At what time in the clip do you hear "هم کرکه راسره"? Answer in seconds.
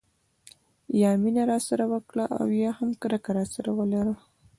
2.79-3.71